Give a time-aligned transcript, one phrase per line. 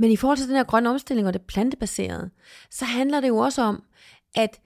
[0.00, 2.30] Men i forhold til den her grønne omstilling og det plantebaserede,
[2.70, 3.82] så handler det jo også om,
[4.34, 4.60] at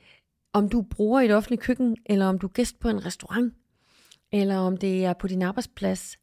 [0.52, 3.54] om du bruger i et offentligt køkken, eller om du er gæst på en restaurant,
[4.32, 6.18] eller om det er på din arbejdsplads,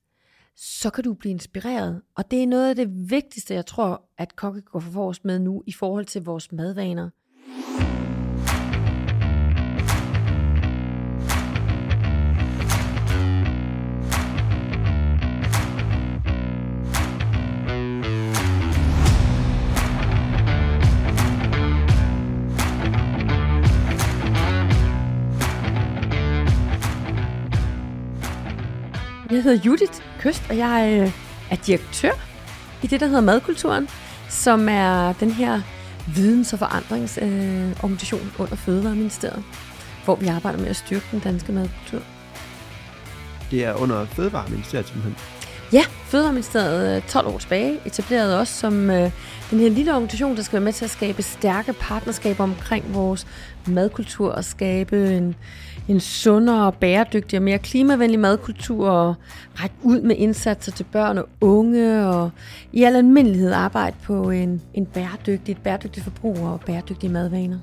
[0.55, 2.01] så kan du blive inspireret.
[2.15, 5.39] Og det er noget af det vigtigste, jeg tror, at kokke går for os med
[5.39, 7.09] nu i forhold til vores madvaner.
[29.31, 31.11] Jeg hedder Judith Køst, og jeg øh,
[31.51, 32.11] er direktør
[32.83, 33.87] i det, der hedder Madkulturen,
[34.29, 35.61] som er den her
[36.07, 39.43] videns- og forandringsorganisation øh, under Fødevareministeriet,
[40.05, 42.01] hvor vi arbejder med at styrke den danske madkultur.
[43.51, 45.15] Det er under Fødevareministeriet simpelthen?
[45.73, 49.11] Ja, Fødevareministeriet øh, 12 år tilbage etablerede os som øh,
[49.51, 53.27] den her lille organisation, der skal være med til at skabe stærke partnerskaber omkring vores
[53.67, 55.35] madkultur og skabe en,
[55.87, 59.15] en sundere, bæredygtig og mere klimavenlig madkultur og
[59.61, 62.31] række ud med indsatser til børn og unge og
[62.71, 67.57] i al almindelighed arbejde på en, en bæredygtig, et bæredygtigt forbrug og bæredygtige madvaner.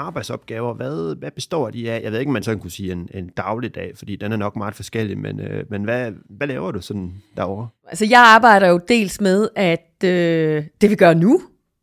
[0.00, 2.00] Arbejdsopgaver, hvad, hvad består de af?
[2.02, 4.56] Jeg ved ikke, om man sådan kunne sige en, en dagligdag, fordi den er nok
[4.56, 7.68] meget forskellig, men, øh, men hvad, hvad laver du sådan derovre?
[7.88, 11.40] Altså, jeg arbejder jo dels med, at øh, det vi gør nu,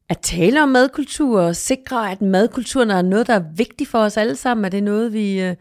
[0.09, 4.17] at tale om madkultur og sikre, at madkulturen er noget, der er vigtigt for os
[4.17, 5.55] alle sammen, at det er noget, vi, øh,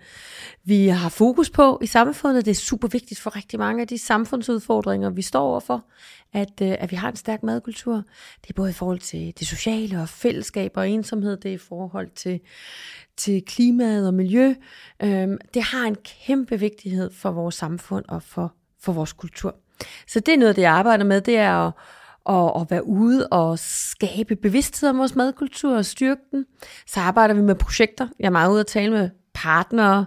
[0.65, 2.45] vi har fokus på i samfundet.
[2.45, 5.85] Det er super vigtigt for rigtig mange af de samfundsudfordringer, vi står overfor,
[6.33, 7.95] at, øh, at vi har en stærk madkultur.
[8.43, 11.59] Det er både i forhold til det sociale og fællesskab og ensomhed, det er i
[11.59, 12.41] forhold til,
[13.17, 14.55] til klimaet og miljø.
[15.03, 19.57] Øhm, det har en kæmpe vigtighed for vores samfund og for, for vores kultur.
[20.07, 21.73] Så det er noget, det jeg arbejder med, det er at
[22.29, 26.45] at, at være ude og skabe bevidsthed om vores madkultur og styrke den.
[26.87, 28.09] Så arbejder vi med projekter.
[28.19, 30.07] Jeg er meget ude at tale med partnere,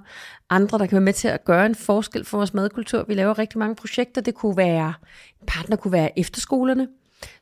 [0.49, 3.05] andre, der kan være med til at gøre en forskel for vores madkultur.
[3.07, 4.21] Vi laver rigtig mange projekter.
[4.21, 4.93] Det kunne være,
[5.41, 6.87] en partner kunne være efterskolerne.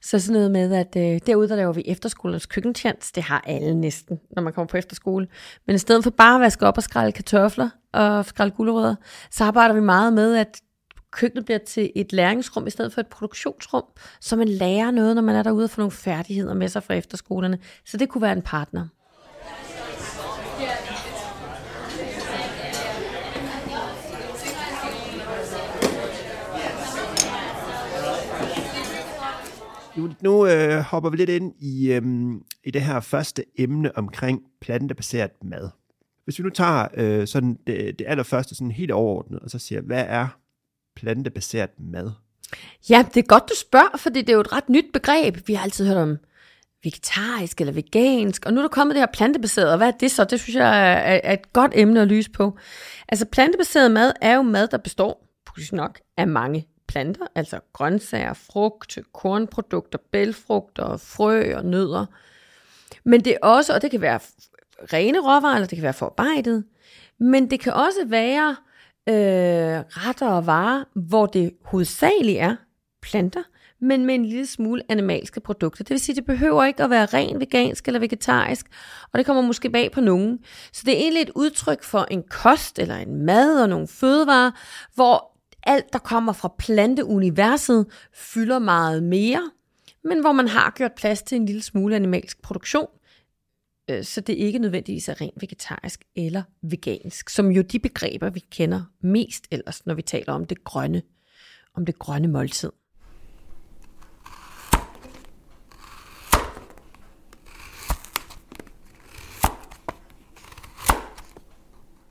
[0.02, 3.12] Så sådan noget med, at øh, derude der laver vi efterskolernes køkkentjans.
[3.12, 5.28] Det har alle næsten, når man kommer på efterskole.
[5.68, 8.96] Men i stedet for bare at vaske op og skrælle kartofler og skrælle gulerødder,
[9.32, 10.62] så arbejder vi meget med, at
[11.12, 13.84] køkkenet bliver til et læringsrum i stedet for et produktionsrum,
[14.22, 16.94] så man lærer noget, når man er derude og får nogle færdigheder med sig fra
[16.94, 17.60] efterskolerne.
[17.86, 18.88] Så det kunne være en partner.
[30.08, 32.04] Nu, nu øh, hopper vi lidt ind i, øh,
[32.64, 35.70] i det her første emne omkring plantebaseret mad.
[36.24, 39.82] Hvis vi nu tager øh, sådan det, det allerførste sådan helt overordnet, og så siger,
[39.82, 40.28] hvad er
[40.96, 42.12] plantebaseret mad?
[42.90, 45.48] Ja, det er godt, du spørger, fordi det er jo et ret nyt begreb.
[45.48, 46.18] Vi har altid hørt om
[46.84, 50.12] vegetarisk eller vegansk, og nu er der kommet det her plantebaseret, og hvad er det
[50.12, 50.24] så?
[50.24, 52.58] Det synes jeg er, er et godt emne at lyse på.
[53.10, 58.34] Altså plantebaseret mad er jo mad, der består, pudsigt nok, af mange planter, altså grøntsager,
[58.34, 62.06] frugt, kornprodukter, bælfrugter, frø og nødder.
[63.04, 64.20] Men det er også, og det kan være
[64.94, 66.64] rene råvarer, eller det kan være forarbejdet,
[67.20, 68.56] men det kan også være
[69.10, 72.56] øh, retter og varer, hvor det hovedsageligt er
[73.02, 73.44] planter,
[73.82, 75.84] men med en lille smule animalske produkter.
[75.84, 78.66] Det vil sige, det behøver ikke at være ren vegansk eller vegetarisk,
[79.14, 80.40] og det kommer måske bag på nogen.
[80.74, 84.52] Så det er egentlig et udtryk for en kost eller en mad og nogle fødevarer,
[84.96, 89.52] hvor alt, der kommer fra planteuniverset, fylder meget mere,
[90.04, 92.88] men hvor man har gjort plads til en lille smule animalsk produktion,
[93.90, 98.40] øh, så det ikke nødvendigvis er rent vegetarisk eller vegansk, som jo de begreber, vi
[98.52, 101.02] kender mest ellers, når vi taler om det grønne,
[101.74, 102.72] om det grønne måltid.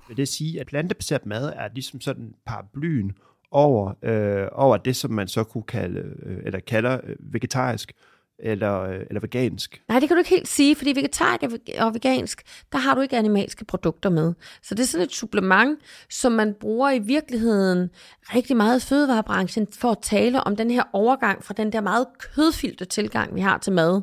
[0.08, 3.12] Vil det sige, at plantebaseret mad er ligesom sådan paraplyen
[3.50, 7.92] over, øh, over det, som man så kunne kalde, øh, eller kalder øh, vegetarisk
[8.38, 9.82] eller, øh, eller vegansk?
[9.88, 13.16] Nej, det kan du ikke helt sige, fordi vegetarisk og vegansk, der har du ikke
[13.16, 14.34] animalske produkter med.
[14.62, 15.78] Så det er sådan et supplement,
[16.10, 17.90] som man bruger i virkeligheden
[18.34, 22.06] rigtig meget i fødevarebranchen for at tale om den her overgang fra den der meget
[22.18, 24.02] kødfyldte tilgang, vi har til mad,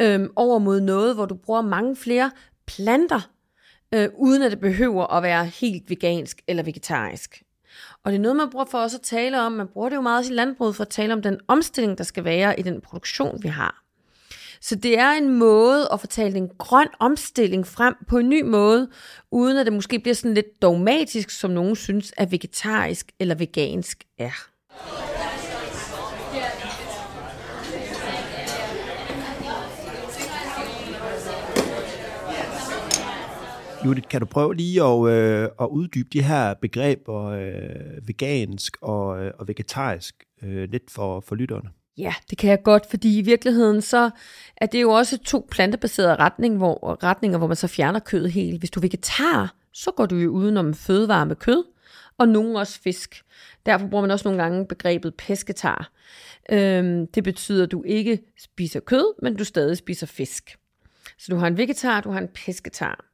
[0.00, 2.30] øh, over mod noget, hvor du bruger mange flere
[2.66, 3.30] planter
[3.94, 7.42] øh, uden at det behøver at være helt vegansk eller vegetarisk.
[8.04, 9.52] Og det er noget, man bruger for også at tale om.
[9.52, 12.24] Man bruger det jo meget i landbruget for at tale om den omstilling, der skal
[12.24, 13.82] være i den produktion, vi har.
[14.60, 18.88] Så det er en måde at fortælle en grøn omstilling frem på en ny måde,
[19.30, 24.04] uden at det måske bliver sådan lidt dogmatisk, som nogen synes, at vegetarisk eller vegansk
[24.18, 24.46] er.
[33.86, 39.24] Judith, kan du prøve lige at, øh, at uddybe de her begreber øh, vegansk og,
[39.24, 41.70] øh, og vegetarisk øh, lidt for, for lytterne?
[41.98, 44.10] Ja, det kan jeg godt, fordi i virkeligheden så
[44.56, 48.58] er det jo også to plantebaserede retning, hvor, retninger, hvor man så fjerner kød helt.
[48.58, 51.64] Hvis du er vegetar, så går du jo udenom fødevare med kød,
[52.18, 53.22] og nogen også fisk.
[53.66, 55.92] Derfor bruger man også nogle gange begrebet pesketar.
[56.52, 60.56] Øhm, det betyder, at du ikke spiser kød, men du stadig spiser fisk.
[61.18, 63.04] Så du har en vegetar, du har en pesketar.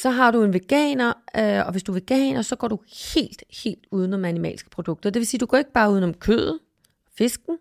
[0.00, 2.78] Så har du en veganer, øh, og hvis du er veganer, så går du
[3.14, 5.10] helt, helt udenom animalske produkter.
[5.10, 6.58] Det vil sige, du går ikke bare udenom kød,
[7.18, 7.58] fisken,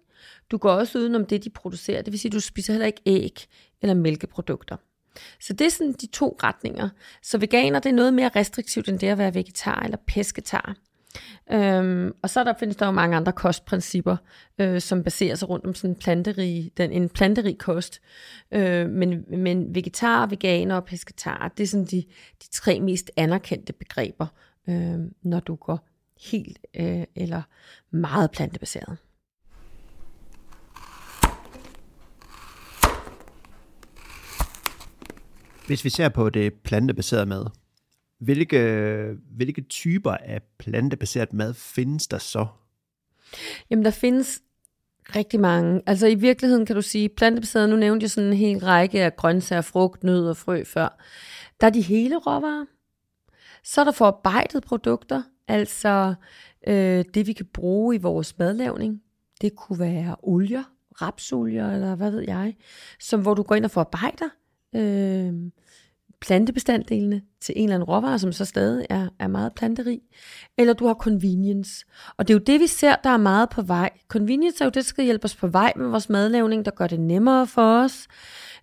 [0.52, 2.02] du går også udenom det, de producerer.
[2.02, 3.46] Det vil sige, du spiser heller ikke æg
[3.82, 4.78] eller mælkeprodukter.
[5.40, 6.90] Så det er sådan de to retninger.
[7.22, 10.76] Så veganer, det er noget mere restriktivt, end det at være vegetar eller pesketar.
[11.52, 14.18] Øhm, og så der findes der jo mange andre kostprincipper,
[14.60, 18.02] øh, som baserer sig rundt om sådan en planterig, den, en planterig kost.
[18.52, 22.04] Øh, men, men vegetar, veganer og pesketar, det er sådan de,
[22.44, 24.28] de tre mest anerkendte begreber,
[24.70, 25.88] øh, når du går
[26.32, 27.42] helt øh, eller
[27.92, 28.98] meget plantebaseret.
[35.68, 37.46] Hvis vi ser på det plantebaserede mad,
[38.24, 42.48] hvilke, hvilke typer af plantebaseret mad findes der så?
[43.70, 44.42] Jamen, der findes
[45.16, 45.82] rigtig mange.
[45.86, 49.16] Altså i virkeligheden kan du sige, plantebaseret, nu nævnte jeg sådan en hel række af
[49.16, 51.04] grøntsager, frugt, nød og frø før.
[51.62, 52.66] Der er de hele råvarer.
[53.64, 56.14] Så er der forarbejdet produkter, altså
[56.68, 59.02] øh, det vi kan bruge i vores madlavning.
[59.42, 60.64] Det kunne være olier,
[61.02, 62.56] rapsolier eller hvad ved jeg,
[63.00, 64.30] som hvor du går ind og forarbejder
[64.76, 65.34] øh,
[66.24, 70.02] plantebestanddelene til en eller anden råvare, som så stadig er, er meget planterig,
[70.58, 71.86] eller du har convenience.
[72.18, 73.90] Og det er jo det, vi ser, der er meget på vej.
[74.08, 76.88] Convenience er jo det, der skal hjælpe os på vej med vores madlavning, der gør
[76.88, 78.08] det nemmere for os.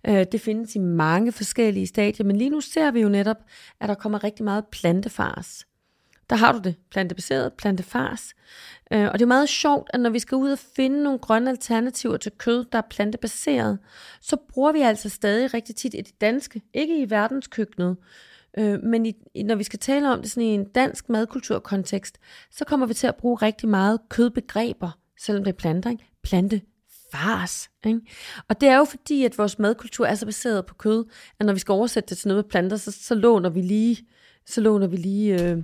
[0.07, 3.37] Øh, det findes i mange forskellige stadier, men lige nu ser vi jo netop,
[3.81, 5.65] at der kommer rigtig meget plantefars.
[6.31, 8.33] Der har du det, plantebaseret, plantefars.
[8.93, 11.49] Øh, og det er meget sjovt, at når vi skal ud og finde nogle grønne
[11.49, 13.79] alternativer til kød, der er plantebaseret,
[14.21, 17.97] så bruger vi altså stadig rigtig tit i det danske, ikke i verdenskøkkenet,
[18.57, 22.17] øh, men i, når vi skal tale om det sådan i en dansk madkulturkontekst,
[22.51, 26.05] så kommer vi til at bruge rigtig meget kødbegreber, selvom det er planter, ikke?
[26.23, 26.61] plante
[27.11, 27.69] fars.
[27.85, 28.01] Ikke?
[28.47, 31.05] Og det er jo fordi, at vores madkultur er så baseret på kød,
[31.39, 34.07] at når vi skal oversætte det til noget med planter, så, så låner vi lige
[34.45, 35.57] så låner vi lige øh,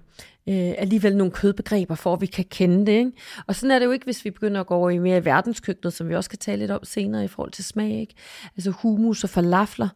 [0.50, 2.92] øh, alligevel nogle kødbegreber, for at vi kan kende det.
[2.92, 3.12] Ikke?
[3.48, 5.94] Og sådan er det jo ikke, hvis vi begynder at gå over i mere verdenskøkkenet,
[5.94, 8.00] som vi også kan tale lidt om senere i forhold til smag.
[8.00, 8.14] Ikke?
[8.56, 9.90] Altså humus og falafler,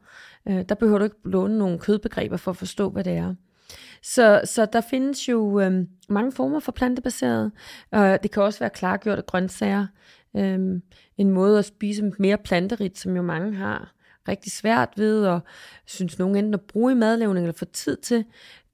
[0.47, 3.35] øh, der behøver du ikke låne nogle kødbegreber for at forstå, hvad det er.
[4.03, 7.51] Så, så der findes jo øh, mange former for plantebaseret.
[7.95, 9.87] Øh, det kan også være klargjorte grøntsager.
[10.37, 10.59] Øh,
[11.17, 13.93] en måde at spise mere planterigt, som jo mange har
[14.27, 15.39] rigtig svært ved, og
[15.85, 18.25] synes nogen enten at bruge i madlavning eller få tid til,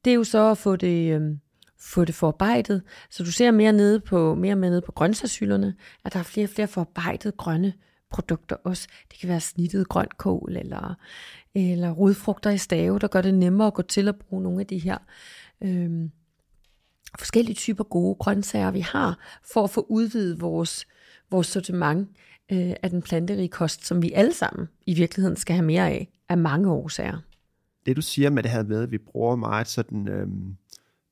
[0.05, 1.21] det er jo så at få det, øh,
[1.79, 2.81] få det forarbejdet.
[3.09, 6.45] Så du ser mere nede på, mere med nede på grøntsagshylderne, at der er flere
[6.45, 7.73] og flere forarbejdede grønne
[8.09, 8.87] produkter også.
[9.11, 10.95] Det kan være snittet grønkål eller,
[11.55, 14.67] eller rodfrugter i stave, der gør det nemmere at gå til at bruge nogle af
[14.67, 14.97] de her
[15.61, 16.09] øh,
[17.19, 20.87] forskellige typer gode grøntsager, vi har, for at få udvidet vores,
[21.31, 22.09] vores sortiment
[22.51, 26.07] øh, af den planterige kost, som vi alle sammen i virkeligheden skal have mere af,
[26.29, 27.17] af mange årsager
[27.87, 30.27] det du siger med det her med, at vi bruger meget sådan Øh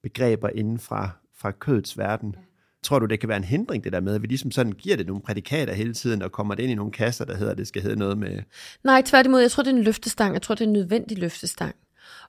[0.05, 2.35] begreber inden fra, fra kødets verden,
[2.83, 4.95] tror du, det kan være en hindring, det der med, at vi ligesom sådan giver
[4.95, 7.57] det nogle prædikater hele tiden, og kommer det ind i nogle kasser, der hedder, at
[7.57, 8.43] det skal hedde noget med...
[8.83, 10.33] Nej, tværtimod, jeg tror, det er en løftestang.
[10.33, 11.75] Jeg tror, det er en nødvendig løftestang.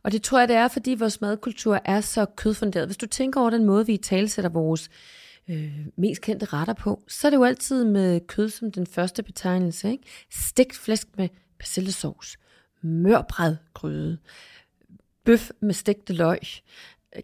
[0.03, 2.87] Og det tror jeg, det er, fordi vores madkultur er så kødfunderet.
[2.89, 4.91] Hvis du tænker over den måde, vi talsætter vores
[5.51, 9.23] øh, mest kendte retter på, så er det jo altid med kød som den første
[9.23, 9.91] betegnelse.
[9.91, 10.05] Ikke?
[10.31, 11.29] Stegt flæsk med
[11.59, 12.39] persillesauce
[12.83, 14.19] mørbrædgryde,
[15.25, 16.39] bøf med stegte løg,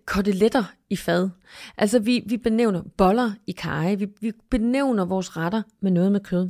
[0.07, 1.31] koteletter i fad.
[1.79, 6.21] Altså vi, vi benævner boller i kaj, vi, vi benævner vores retter med noget med
[6.21, 6.49] kød.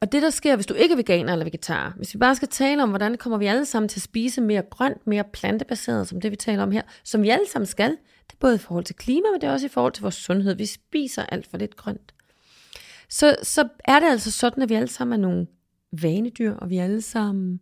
[0.00, 2.48] Og det der sker, hvis du ikke er veganer eller vegetar, hvis vi bare skal
[2.48, 6.20] tale om, hvordan kommer vi alle sammen til at spise mere grønt, mere plantebaseret, som
[6.20, 7.90] det vi taler om her, som vi alle sammen skal,
[8.26, 10.14] det er både i forhold til klima, men det er også i forhold til vores
[10.14, 10.54] sundhed.
[10.54, 12.14] Vi spiser alt for lidt grønt.
[13.08, 15.46] Så, så er det altså sådan, at vi alle sammen er nogle
[15.92, 17.60] vanedyr, og vi er alle sammen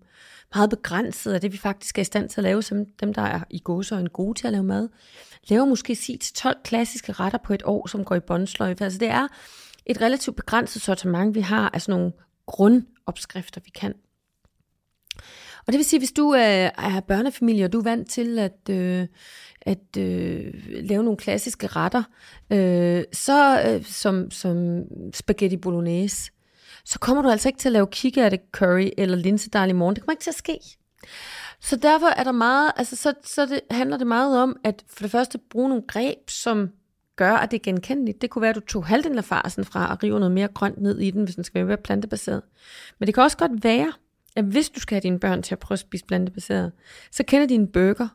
[0.54, 3.22] meget begrænset af det, vi faktisk er i stand til at lave, som dem, der
[3.22, 4.88] er i gåse og en gode til at lave mad,
[5.49, 8.84] laver måske 10-12 klassiske retter på et år, som går i båndsløjfe.
[8.84, 9.28] Altså det er
[9.87, 12.12] et relativt begrænset sortiment, vi har af sådan nogle
[12.46, 13.94] grundopskrifter, vi kan.
[15.66, 18.70] Og det vil sige, hvis du er, er børnefamilie, og du er vant til at,
[18.70, 19.06] øh,
[19.60, 22.02] at øh, lave nogle klassiske retter,
[22.50, 24.82] øh, så øh, som, som
[25.14, 26.30] spaghetti bolognese,
[26.90, 29.94] så kommer du altså ikke til at lave kikærte curry eller linsedej i morgen.
[29.97, 30.59] Det kommer ikke til at ske.
[31.61, 35.02] Så derfor er der meget, altså så, så det, handler det meget om, at for
[35.02, 36.70] det første bruge nogle greb, som
[37.16, 38.23] gør, at det er genkendeligt.
[38.23, 40.80] Det kunne være, at du tog halvdelen af farsen fra og river noget mere grønt
[40.80, 42.42] ned i den, hvis den skal være plantebaseret.
[42.99, 43.92] Men det kan også godt være,
[44.37, 46.73] at hvis du skal have dine børn til at prøve at spise plantebaseret,
[47.11, 48.09] så kender de en burger.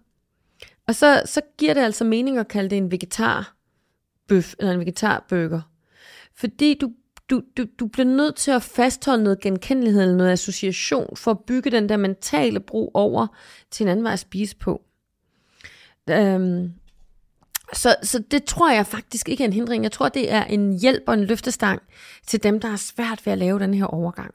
[0.88, 5.62] Og så, så giver det altså mening at kalde det en vegetarbøf eller en vegetarburger.
[6.36, 6.91] Fordi du,
[7.29, 11.39] du, du, du bliver nødt til at fastholde noget genkendelighed eller noget association for at
[11.48, 13.27] bygge den der mentale bro over
[13.72, 14.82] til en anden vej at spise på.
[16.10, 16.74] Øhm,
[17.74, 19.84] så, så det tror jeg faktisk ikke er en hindring.
[19.84, 21.82] Jeg tror, det er en hjælp og en løftestang
[22.27, 24.34] til dem, der har svært ved at lave den her overgang.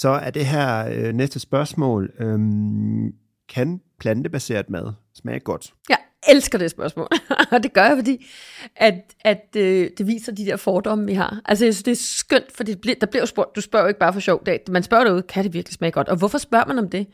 [0.00, 2.12] Så er det her øh, næste spørgsmål.
[2.20, 3.14] Øhm,
[3.48, 5.74] kan plantebaseret mad smage godt?
[5.88, 7.08] Jeg elsker det spørgsmål,
[7.52, 8.26] og det gør jeg, fordi
[8.76, 11.40] at, at øh, det viser de der fordomme, vi har.
[11.44, 13.88] Altså jeg synes, det er skønt, for det bliver, der bliver spurgt, du spørger jo
[13.88, 14.46] ikke bare for sjov.
[14.46, 16.08] Det, man spørger derude, kan det virkelig smage godt?
[16.08, 17.06] Og hvorfor spørger man om det?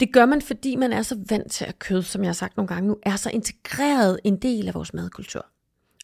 [0.00, 2.56] Det gør man, fordi man er så vant til at kød, som jeg har sagt
[2.56, 5.46] nogle gange nu, er så integreret en del af vores madkultur.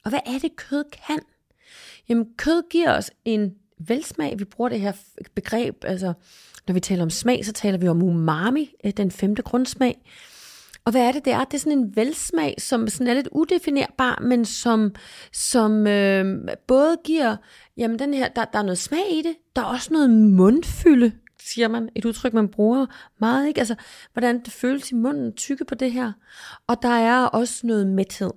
[0.04, 1.18] Og hvad er det, kød kan?
[2.08, 3.54] Jamen, kød giver os en
[3.86, 4.38] velsmag.
[4.38, 4.92] Vi bruger det her
[5.34, 6.12] begreb, altså
[6.66, 10.02] når vi taler om smag, så taler vi om umami, øh, den femte grundsmag.
[10.84, 11.44] Og hvad er det, det er?
[11.44, 14.94] Det er sådan en velsmag, som sådan er lidt udefinerbar, men som,
[15.32, 17.36] som øh, både giver,
[17.76, 21.12] jamen den her, der, der er noget smag i det, der er også noget mundfylde,
[21.42, 22.86] siger man, et udtryk, man bruger
[23.20, 23.58] meget, ikke?
[23.58, 23.74] Altså,
[24.12, 26.12] hvordan det føles i munden, tykke på det her.
[26.66, 28.30] Og der er også noget mæthed.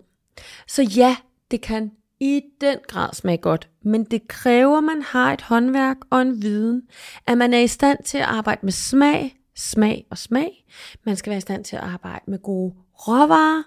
[0.68, 1.16] Så ja,
[1.52, 5.98] det kan i den grad smage godt, men det kræver, at man har et håndværk
[6.10, 6.82] og en viden,
[7.28, 10.66] at man er i stand til at arbejde med smag, smag og smag.
[11.06, 12.74] Man skal være i stand til at arbejde med gode
[13.08, 13.64] råvarer,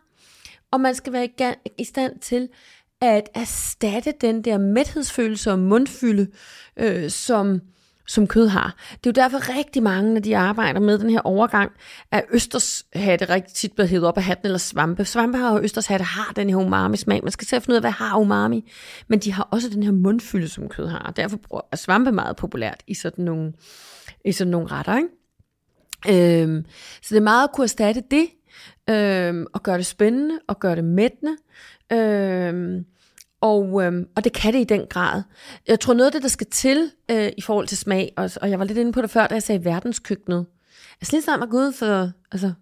[0.71, 2.49] og man skal være i stand til
[3.01, 6.27] at erstatte den der mæthedsfølelse og mundfylde,
[6.77, 7.61] øh, som
[8.07, 8.77] som kød har.
[8.91, 11.73] Det er jo derfor rigtig mange, når de arbejder med den her overgang,
[12.11, 15.05] at østershatte rigtig tit bliver hævet op af hatten eller svampe.
[15.05, 17.21] Svampe har østers østershatte har den her umami-smag.
[17.23, 18.73] Man skal selv finde ud af, hvad har umami.
[19.09, 20.99] Men de har også den her mundfylde, som kød har.
[20.99, 21.39] Og derfor
[21.73, 23.53] er svampe meget populært i sådan nogle,
[24.25, 24.97] i sådan nogle retter.
[24.97, 26.43] Ikke?
[26.43, 26.65] Øhm,
[27.03, 28.27] så det er meget at kunne erstatte det,
[28.91, 31.37] øhm, og gøre det spændende, og gøre det mættende.
[31.93, 32.85] Øhm,
[33.41, 35.23] og, øhm, og det kan det i den grad.
[35.67, 38.51] Jeg tror noget af det, der skal til øh, i forhold til smag, og, og
[38.51, 40.47] jeg var lidt inde på det før, da jeg sagde verdenskøkkenet.
[41.01, 42.53] Altså lige snart man går ud for, altså,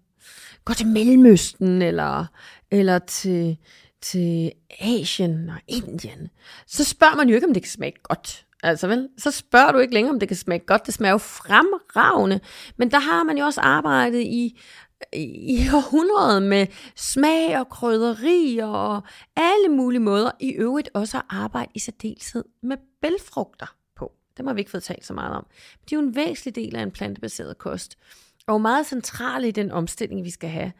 [0.64, 2.26] går til Mellemøsten, eller,
[2.70, 3.56] eller til,
[4.02, 6.28] til Asien og Indien,
[6.66, 8.44] så spørger man jo ikke, om det kan smage godt.
[8.62, 10.86] Altså vel, så spørger du ikke længere, om det kan smage godt.
[10.86, 12.40] Det smager jo fremragende.
[12.76, 14.60] Men der har man jo også arbejdet i
[15.12, 19.02] i århundrede med smag og krydderier og
[19.36, 20.30] alle mulige måder.
[20.40, 24.12] I øvrigt også at arbejde i særdeleshed med bælfrugter på.
[24.36, 25.46] Det har vi ikke fået talt så meget om.
[25.90, 27.98] De er jo en væsentlig del af en plantebaseret kost.
[28.46, 30.72] Og meget centrale i den omstilling, vi skal have.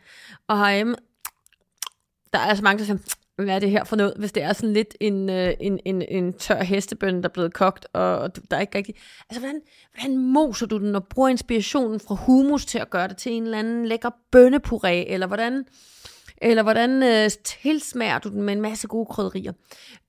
[0.49, 0.97] Og herhjemme,
[2.33, 2.99] der er så mange, der siger,
[3.37, 6.03] hvad er det her for noget, hvis det er sådan lidt en, øh, en, en,
[6.03, 8.95] en tør hestebønne, der er blevet kogt, og, og der er ikke rigtig...
[9.31, 9.61] Altså, hvordan,
[9.95, 13.43] hvordan moser du den og bruger inspirationen fra humus til at gøre det til en
[13.43, 15.65] eller anden lækker bønnepuré, eller hvordan,
[16.43, 19.53] eller hvordan øh, tilsmager du den med en masse gode krydderier?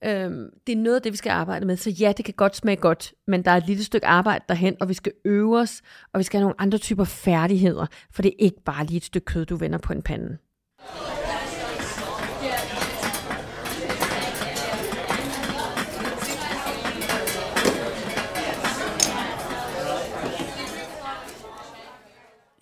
[0.04, 1.76] Øhm, det er noget af det, vi skal arbejde med.
[1.76, 4.76] Så ja, det kan godt smage godt, men der er et lille stykke arbejde derhen,
[4.80, 8.28] og vi skal øve os, og vi skal have nogle andre typer færdigheder, for det
[8.28, 10.38] er ikke bare lige et stykke kød, du vender på en pande.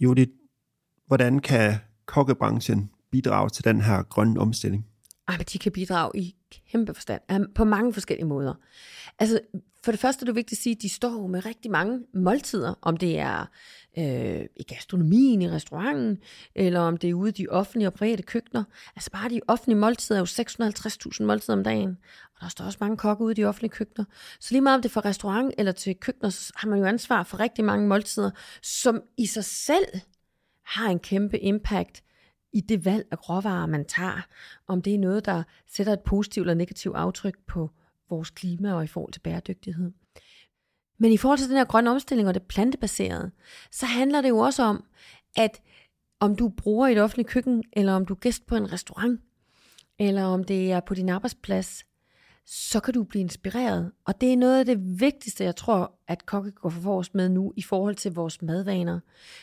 [0.04, 0.32] Judith,
[1.06, 1.74] hvordan kan
[2.06, 4.86] kokkebranchen bidrage til den her grønne omstilling?
[5.28, 6.36] Ej, men de kan bidrage i
[6.70, 8.54] kæmpe forstand på mange forskellige måder.
[9.18, 9.40] Altså,
[9.84, 12.74] for det første er det vigtigt at sige, at de står med rigtig mange måltider,
[12.82, 13.46] om det er
[13.98, 16.18] øh, i gastronomien, i restauranten,
[16.54, 18.64] eller om det er ude i de offentlige og private køkkener.
[18.96, 20.24] Altså bare de offentlige måltider er jo
[21.20, 21.98] 650.000 måltider om dagen,
[22.34, 24.04] og der står også mange kokke ude i de offentlige køkkener.
[24.40, 26.84] Så lige meget om det er fra restaurant eller til køkkener, så har man jo
[26.84, 28.30] ansvar for rigtig mange måltider,
[28.62, 30.00] som i sig selv
[30.66, 32.02] har en kæmpe impact
[32.52, 34.26] i det valg af råvarer, man tager.
[34.68, 35.42] Om det er noget, der
[35.74, 37.70] sætter et positivt eller negativt aftryk på
[38.10, 39.92] vores klima og i forhold til bæredygtighed.
[40.98, 43.30] Men i forhold til den her grønne omstilling og det plantebaserede,
[43.70, 44.84] så handler det jo også om,
[45.36, 45.62] at
[46.20, 49.20] om du bruger et offentligt køkken, eller om du er gæst på en restaurant,
[49.98, 51.84] eller om det er på din arbejdsplads,
[52.46, 53.92] så kan du blive inspireret.
[54.04, 57.28] Og det er noget af det vigtigste, jeg tror, at kokke går for os med
[57.28, 59.00] nu i forhold til vores madvaner.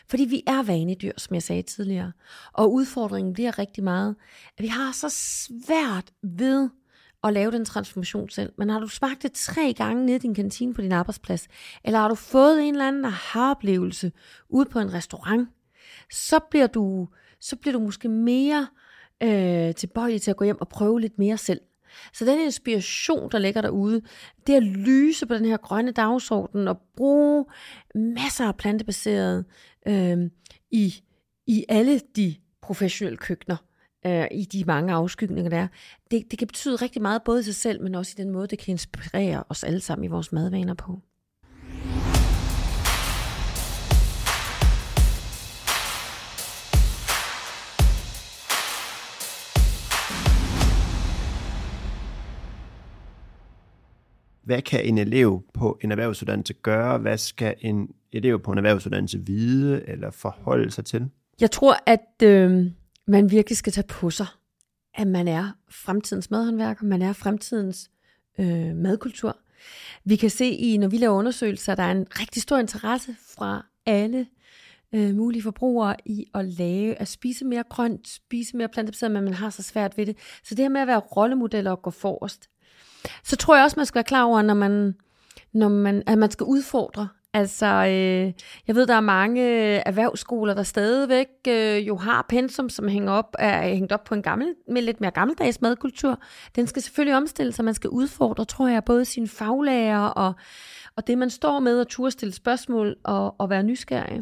[0.10, 2.12] Fordi vi er vanedyr, som jeg sagde tidligere.
[2.54, 4.16] Og udfordringen bliver rigtig meget,
[4.58, 6.70] at vi har så svært ved
[7.24, 8.54] at lave den transformation selv.
[8.58, 11.48] Men har du smagt det tre gange ned i din kantine på din arbejdsplads,
[11.84, 14.12] eller har du fået en eller anden aha-oplevelse
[14.50, 15.50] ude på en restaurant,
[16.12, 17.08] så bliver du,
[17.40, 18.68] så bliver du måske mere
[19.24, 21.62] øh, tilbøjelig til at gå hjem og prøve lidt mere selv.
[22.14, 24.02] Så den inspiration, der ligger derude,
[24.48, 27.46] det at lyse på den her grønne dagsorden og bruge
[27.96, 29.46] masser af plantebaseret
[29.88, 30.18] øh,
[30.72, 30.94] i,
[31.48, 33.58] i alle de professionelle køkkener,
[34.06, 35.68] øh, i de mange afskygninger, der er,
[36.12, 38.48] det, det kan betyde rigtig meget, både i sig selv, men også i den måde,
[38.48, 41.02] det kan inspirere os alle sammen i vores madvaner på.
[54.52, 56.98] hvad kan en elev på en erhvervsuddannelse gøre?
[56.98, 61.10] Hvad skal en elev på en erhvervsuddannelse vide eller forholde sig til?
[61.42, 62.66] Jeg tror, at øh,
[63.12, 64.28] man virkelig skal tage på sig,
[64.94, 67.92] at man er fremtidens madhåndværker, man er fremtidens
[68.40, 69.38] øh, madkultur.
[70.04, 73.16] Vi kan se i, når vi laver undersøgelser, at der er en rigtig stor interesse
[73.36, 74.28] fra alle
[74.94, 79.34] øh, mulige forbrugere i at lave, at spise mere grønt, spise mere plantebaseret, men man
[79.34, 80.18] har så svært ved det.
[80.44, 82.50] Så det her med at være rollemodeller og gå forrest,
[83.24, 84.96] så tror jeg også, man skal være klar over, når man,
[85.54, 87.08] når man, at man skal udfordre.
[87.34, 88.34] Altså, øh,
[88.68, 93.12] jeg ved, der er mange øh, erhvervsskoler, der stadigvæk øh, jo har pensum, som hænger
[93.12, 96.20] op, er hængt op på en gammel, med lidt mere gammeldags madkultur.
[96.56, 100.34] Den skal selvfølgelig omstille sig, man skal udfordre, tror jeg, både sine faglærer og,
[100.96, 104.22] og det, man står med, at turde stille spørgsmål og, og være nysgerrig.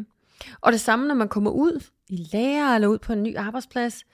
[0.60, 4.04] Og det samme, når man kommer ud i lærer eller ud på en ny arbejdsplads,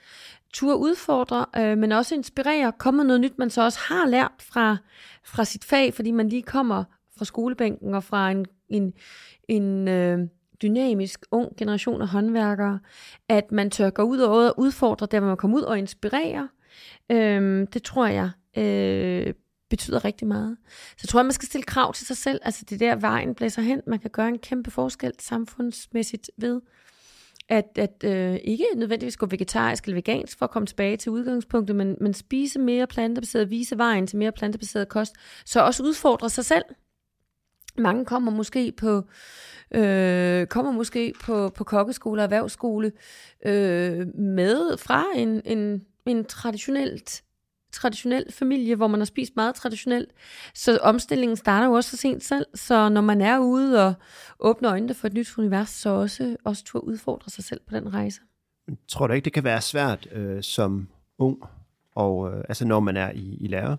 [0.53, 4.31] tur udfordre, øh, men også inspirere, komme med noget nyt, man så også har lært
[4.39, 4.77] fra,
[5.25, 6.83] fra sit fag, fordi man lige kommer
[7.17, 8.93] fra skolebænken og fra en, en,
[9.47, 10.19] en øh,
[10.61, 12.79] dynamisk ung generation af håndværkere,
[13.29, 16.49] at man tør gå ud og udfordre, der hvor man kommer ud og inspirere.
[17.11, 19.33] Øh, det tror jeg øh,
[19.69, 20.57] betyder rigtig meget.
[20.67, 22.39] Så jeg tror, man skal stille krav til sig selv.
[22.43, 23.81] Altså det der vejen blæser hen.
[23.87, 26.61] Man kan gøre en kæmpe forskel samfundsmæssigt ved
[27.49, 31.75] at, at øh, ikke nødvendigvis gå vegetarisk eller vegansk for at komme tilbage til udgangspunktet,
[31.75, 36.45] men, men spise mere plantebaseret, vise vejen til mere plantebaseret kost, så også udfordre sig
[36.45, 36.63] selv.
[37.77, 39.03] Mange kommer måske på
[39.71, 42.91] øh, kommer måske på, på kokkeskole og erhvervsskole
[43.45, 47.23] øh, med fra en, en, en traditionelt
[47.71, 50.09] traditionel familie, hvor man har spist meget traditionelt.
[50.53, 52.45] Så omstillingen starter jo også så sent selv.
[52.55, 53.93] Så når man er ude og
[54.39, 57.93] åbner øjnene for et nyt univers, så også, også tur udfordre sig selv på den
[57.93, 58.21] rejse.
[58.87, 60.87] Tror du ikke, det kan være svært øh, som
[61.17, 61.43] ung,
[61.95, 63.77] og øh, altså når man er i, i lære,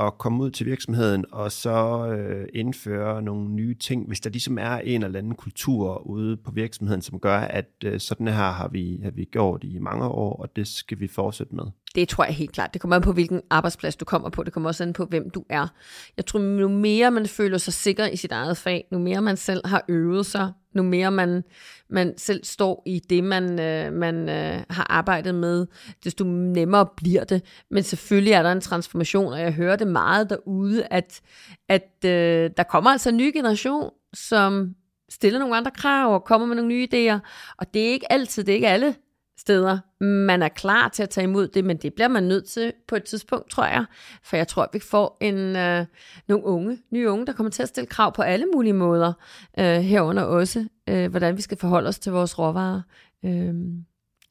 [0.00, 4.58] at komme ud til virksomheden og så øh, indføre nogle nye ting, hvis der ligesom
[4.58, 8.68] er en eller anden kultur ude på virksomheden, som gør, at øh, sådan her har
[8.68, 11.64] vi, har vi gjort i mange år, og det skal vi fortsætte med.
[11.94, 12.72] Det tror jeg helt klart.
[12.72, 14.42] Det kommer an på, hvilken arbejdsplads du kommer på.
[14.42, 15.66] Det kommer også an på, hvem du er.
[16.16, 19.36] Jeg tror, nu mere man føler sig sikker i sit eget fag, nu mere man
[19.36, 21.44] selv har øvet sig, nu mere man,
[21.88, 25.66] man selv står i det, man, øh, man øh, har arbejdet med,
[26.04, 27.44] desto nemmere bliver det.
[27.70, 31.20] Men selvfølgelig er der en transformation, og jeg hører det meget derude, at,
[31.68, 34.74] at øh, der kommer altså en ny generation, som
[35.08, 37.18] stiller nogle andre krav og kommer med nogle nye idéer.
[37.58, 38.94] Og det er ikke altid, det er ikke alle
[39.38, 42.72] steder, man er klar til at tage imod det, men det bliver man nødt til
[42.88, 43.84] på et tidspunkt, tror jeg.
[44.24, 45.86] For jeg tror, at vi får en, øh,
[46.28, 49.12] nogle unge, nye unge, der kommer til at stille krav på alle mulige måder,
[49.58, 52.80] øh, herunder også, øh, hvordan vi skal forholde os til vores råvarer.
[53.24, 53.54] Øh,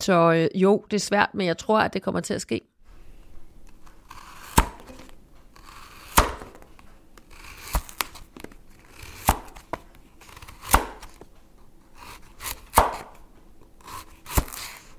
[0.01, 2.61] så øh, jo, det er svært, men jeg tror, at det kommer til at ske.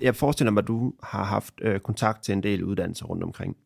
[0.02, 3.56] Jeg forestiller mig, at du har haft øh, kontakt til en del uddannelser rundt omkring.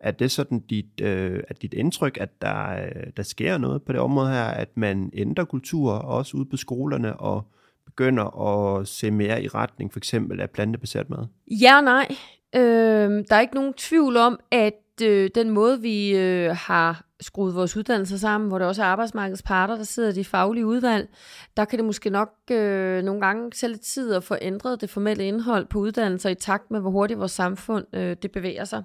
[0.00, 3.92] Er det sådan dit, øh, at dit indtryk, at der, øh, der sker noget på
[3.92, 7.42] det område her, at man ændrer kultur også ude på skolerne og
[7.86, 11.26] begynder at se mere i retning for eksempel af plantebaseret mad?
[11.46, 12.08] Ja og nej.
[12.54, 17.54] Øh, der er ikke nogen tvivl om, at øh, den måde, vi øh, har skruet
[17.54, 21.08] vores uddannelser sammen, hvor der også er arbejdsmarkedets parter, der sidder i de faglige udvalg,
[21.56, 24.90] der kan det måske nok øh, nogle gange tage lidt tid at få ændret det
[24.90, 28.82] formelle indhold på uddannelser i takt med, hvor hurtigt vores samfund øh, det bevæger sig.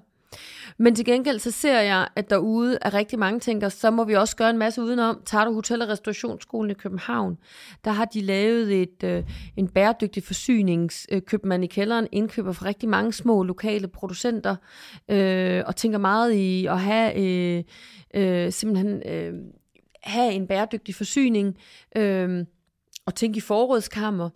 [0.78, 4.14] Men til gengæld så ser jeg, at derude er rigtig mange tænker, så må vi
[4.14, 5.22] også gøre en masse udenom.
[5.24, 7.38] Tager du Hotel- og Restaurationsskolen i København,
[7.84, 9.24] der har de lavet et, øh,
[9.56, 14.56] en bæredygtig forsyningskøbmand øh, i kælderen, indkøber for rigtig mange små lokale producenter,
[15.08, 17.64] øh, og tænker meget i at have øh,
[18.14, 19.34] øh, simpelthen øh,
[20.02, 21.56] have en bæredygtig forsyning,
[21.96, 22.46] øh,
[23.06, 24.30] og tænke i forrådskammer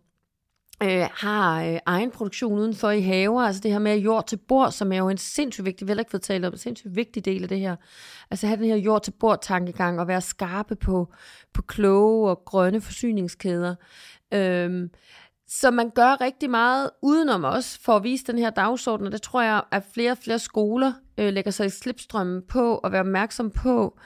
[0.83, 4.73] øh, har øh, egen produktion udenfor i haver, altså det her med jord til bord,
[4.73, 7.25] som er jo en sindssygt vigtig, vi har ikke fået talt om, en sindssygt vigtig
[7.25, 7.77] del af det her.
[8.31, 11.13] Altså have den her jord til bord tankegang og være skarpe på,
[11.55, 13.75] på kloge og grønne forsyningskæder.
[14.35, 14.91] Øhm,
[15.49, 19.23] så man gør rigtig meget udenom os for at vise den her dagsorden, og det
[19.23, 23.01] tror jeg, at flere og flere skoler øh, lægger sig i slipstrømmen på og være
[23.01, 23.99] opmærksom på,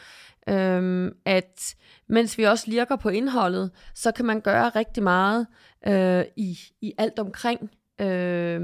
[0.49, 1.75] øhm, at
[2.07, 5.47] mens vi også lirker på indholdet, så kan man gøre rigtig meget
[5.87, 8.61] øh, i, i alt omkring øh,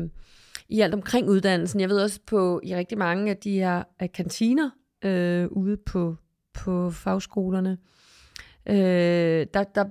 [0.71, 1.81] i alt omkring uddannelsen.
[1.81, 4.71] Jeg ved også på i rigtig mange af de her af kantiner
[5.05, 6.17] øh, ude på,
[6.55, 7.79] på fagskolerne,
[8.67, 9.85] øh, der, der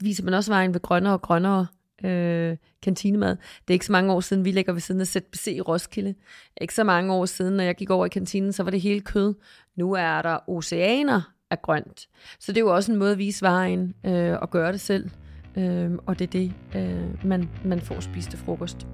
[0.00, 1.66] viser man også vejen ved grønnere og grønnere
[2.04, 3.30] øh, kantinemad.
[3.36, 6.14] Det er ikke så mange år siden, vi ligger ved siden af ZBC i Roskilde.
[6.60, 9.00] Ikke så mange år siden, når jeg gik over i kantinen, så var det hele
[9.00, 9.34] kød.
[9.76, 12.08] Nu er der oceaner er grønt.
[12.38, 15.10] Så det er jo også en måde at vise vejen øh, og gøre det selv.
[15.56, 18.86] Øh, og det er det, øh, man, man får spist til frokost.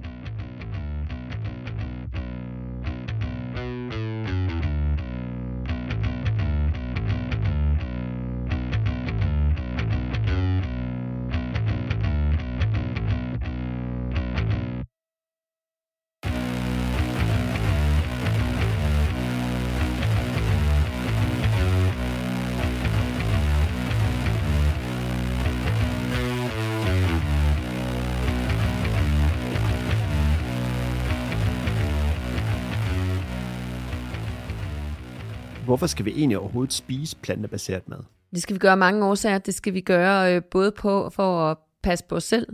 [35.71, 37.99] Hvorfor skal vi egentlig overhovedet spise plantebaseret mad?
[38.31, 39.37] Det skal vi gøre mange årsager.
[39.37, 42.47] Det skal vi gøre øh, både på, for at passe på os selv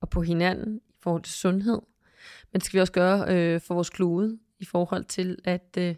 [0.00, 1.80] og på hinanden i forhold til sundhed.
[2.52, 5.94] Men det skal vi også gøre øh, for vores klode i forhold til at øh,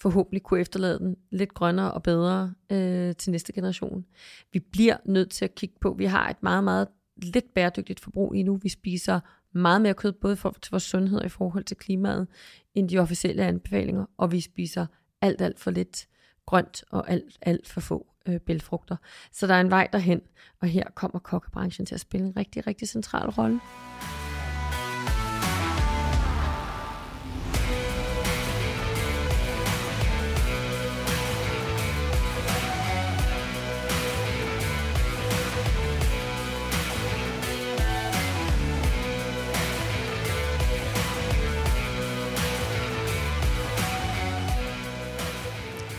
[0.00, 4.04] forhåbentlig kunne efterlade den lidt grønnere og bedre øh, til næste generation.
[4.52, 6.88] Vi bliver nødt til at kigge på, vi har et meget, meget
[7.22, 8.56] lidt bæredygtigt forbrug lige nu.
[8.56, 9.20] Vi spiser
[9.52, 12.26] meget mere kød, både for, til vores sundhed og i forhold til klimaet,
[12.74, 14.86] end de officielle anbefalinger, og vi spiser
[15.24, 16.08] alt, alt for lidt
[16.46, 18.96] grønt og alt, alt for få øh, bælfrugter.
[19.32, 20.20] Så der er en vej derhen,
[20.60, 23.60] og her kommer kokkebranchen til at spille en rigtig, rigtig central rolle.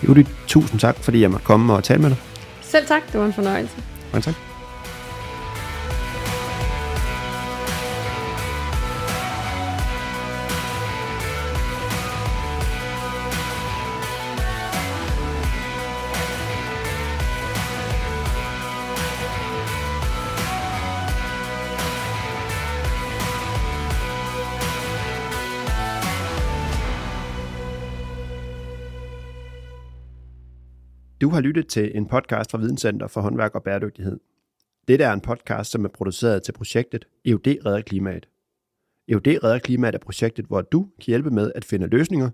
[0.07, 2.17] Judith, tusind tak, fordi jeg måtte komme og tale med dig.
[2.61, 3.75] Selv tak, det var en fornøjelse.
[4.13, 4.54] Mange tak.
[31.25, 34.19] Du har lyttet til en podcast fra Videnscenter for håndværk og bæredygtighed.
[34.87, 38.29] Dette er en podcast, som er produceret til projektet EUD Redder Klimaet.
[39.07, 42.29] EUD Redder Klimaet er projektet, hvor du kan hjælpe med at finde løsninger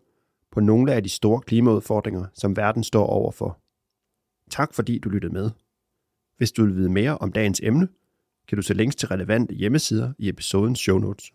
[0.52, 3.60] på nogle af de store klimaudfordringer, som verden står overfor.
[4.50, 5.50] Tak fordi du lyttede med.
[6.38, 7.88] Hvis du vil vide mere om dagens emne,
[8.48, 11.32] kan du se links til relevante hjemmesider i episodens show notes.